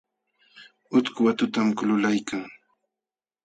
[0.97, 2.41] Utku watutam kululaykan.